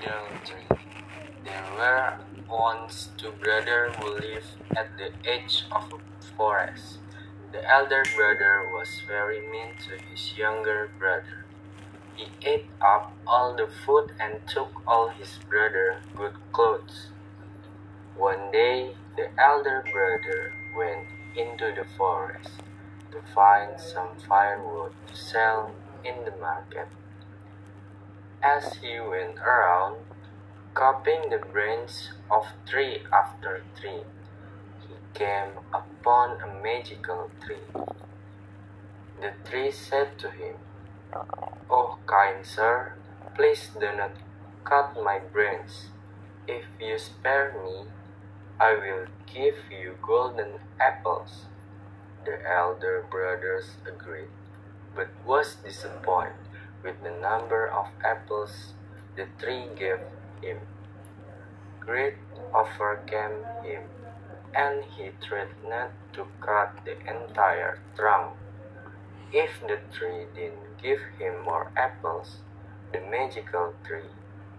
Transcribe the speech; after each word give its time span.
There 0.00 1.64
were 1.76 2.18
once 2.48 3.10
two 3.16 3.32
brothers 3.32 3.96
who 3.96 4.10
lived 4.14 4.46
at 4.76 4.96
the 4.96 5.10
edge 5.28 5.64
of 5.72 5.92
a 5.92 6.24
forest. 6.36 6.98
The 7.50 7.68
elder 7.68 8.04
brother 8.14 8.70
was 8.72 9.00
very 9.08 9.40
mean 9.40 9.74
to 9.88 9.98
his 10.04 10.38
younger 10.38 10.90
brother. 10.98 11.44
He 12.14 12.28
ate 12.42 12.66
up 12.80 13.12
all 13.26 13.56
the 13.56 13.66
food 13.66 14.12
and 14.20 14.46
took 14.46 14.82
all 14.86 15.08
his 15.08 15.38
brother's 15.48 16.02
good 16.16 16.34
clothes. 16.52 17.08
One 18.16 18.52
day 18.52 18.94
the 19.16 19.30
elder 19.40 19.84
brother 19.92 20.54
went 20.76 21.08
into 21.36 21.74
the 21.74 21.86
forest 21.96 22.50
to 23.10 23.20
find 23.34 23.80
some 23.80 24.10
firewood 24.28 24.92
to 25.08 25.16
sell 25.16 25.74
in 26.04 26.24
the 26.24 26.36
market. 26.40 26.86
As 28.42 28.74
he 28.74 29.00
went 29.00 29.40
around, 29.40 29.96
cutting 30.72 31.28
the 31.28 31.38
branches 31.38 32.12
of 32.30 32.46
tree 32.66 33.02
after 33.12 33.64
tree, 33.74 34.04
he 34.86 34.94
came 35.12 35.58
upon 35.74 36.40
a 36.40 36.46
magical 36.62 37.32
tree. 37.44 37.66
The 39.20 39.32
tree 39.44 39.72
said 39.72 40.18
to 40.20 40.30
him, 40.30 40.54
Oh, 41.68 41.98
kind 42.06 42.46
sir, 42.46 42.94
please 43.34 43.70
do 43.74 43.92
not 43.96 44.12
cut 44.62 44.94
my 45.02 45.18
branch. 45.18 45.90
If 46.46 46.66
you 46.78 46.96
spare 46.96 47.52
me, 47.60 47.86
I 48.60 48.74
will 48.74 49.06
give 49.26 49.56
you 49.68 49.98
golden 50.00 50.60
apples. 50.78 51.46
The 52.24 52.38
elder 52.48 53.04
brothers 53.10 53.70
agreed, 53.84 54.30
but 54.94 55.08
was 55.26 55.56
disappointed 55.56 56.47
with 56.82 57.02
the 57.02 57.10
number 57.10 57.68
of 57.68 57.86
apples 58.04 58.74
the 59.16 59.26
tree 59.38 59.66
gave 59.76 60.00
him. 60.42 60.58
Greed 61.80 62.14
overcame 62.54 63.44
him, 63.64 63.82
and 64.54 64.84
he 64.96 65.10
threatened 65.20 65.90
to 66.12 66.26
cut 66.40 66.78
the 66.84 66.98
entire 67.00 67.80
trunk. 67.96 68.36
If 69.32 69.60
the 69.60 69.78
tree 69.92 70.26
didn't 70.34 70.80
give 70.82 71.00
him 71.18 71.42
more 71.42 71.72
apples, 71.76 72.38
the 72.92 73.00
magical 73.00 73.74
tree 73.84 74.12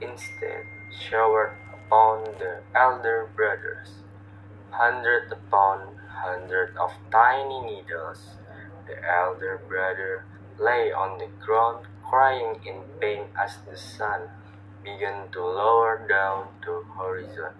instead 0.00 0.64
showered 0.90 1.52
upon 1.72 2.24
the 2.38 2.62
elder 2.74 3.28
brothers 3.36 4.06
hundred 4.76 5.32
upon 5.32 5.96
hundred 6.08 6.76
of 6.76 6.92
tiny 7.10 7.60
needles. 7.60 8.36
The 8.86 8.96
elder 9.02 9.60
brother 9.66 10.24
lay 10.58 10.92
on 10.92 11.18
the 11.18 11.28
ground 11.44 11.86
crying 12.08 12.54
in 12.64 12.82
pain 13.00 13.24
as 13.38 13.58
the 13.68 13.76
sun 13.76 14.30
began 14.84 15.28
to 15.32 15.40
lower 15.44 16.06
down 16.08 16.46
to 16.62 16.84
horizon. 16.96 17.54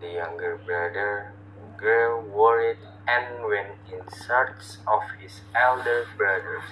The 0.00 0.12
younger 0.12 0.60
brother 0.66 1.32
grew 1.78 2.20
worried 2.20 2.78
and 3.08 3.44
went 3.44 3.80
in 3.92 4.06
search 4.12 4.78
of 4.86 5.02
his 5.20 5.40
elder 5.54 6.06
brother. 6.16 6.62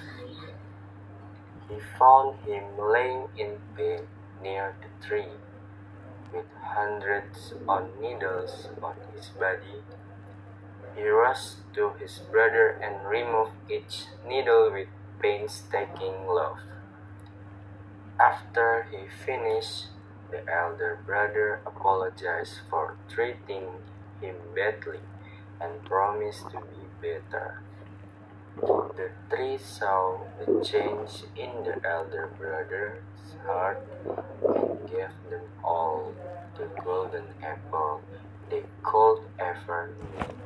He 1.69 1.77
found 1.98 2.39
him 2.44 2.64
lying 2.77 3.28
in 3.39 3.56
pain 3.77 4.06
near 4.42 4.75
the 4.83 5.06
tree, 5.06 5.33
with 6.33 6.44
hundreds 6.61 7.55
of 7.66 7.89
needles 8.00 8.69
on 8.83 8.97
his 9.14 9.28
body. 9.28 9.81
He 10.94 11.09
rushed 11.09 11.56
to 11.75 11.92
his 11.98 12.19
brother 12.31 12.77
and 12.83 13.09
removed 13.09 13.53
each 13.70 14.05
needle 14.27 14.70
with 14.70 14.89
painstaking 15.23 16.27
love. 16.27 16.59
After 18.19 18.87
he 18.91 19.06
finished, 19.25 19.87
the 20.31 20.42
elder 20.53 20.98
brother 21.06 21.61
apologized 21.65 22.59
for 22.69 22.97
treating 23.09 23.69
him 24.20 24.37
badly 24.55 25.00
and 25.61 25.84
promised 25.84 26.50
to 26.50 26.59
be 26.60 26.87
better. 27.00 27.62
The 28.60 29.10
tree 29.31 29.59
saw 29.59 30.19
the 30.38 30.65
change 30.65 31.25
in 31.37 31.65
the 31.65 31.81
elder 31.89 32.31
brother's 32.39 33.03
heart 33.47 33.87
and 34.44 34.91
gave 34.91 35.15
them 35.31 35.47
all 35.65 36.12
the 36.59 36.69
golden 36.84 37.25
apple 37.43 38.03
they 38.50 38.62
could 38.83 39.21
ever 39.39 39.91
need. 40.16 40.41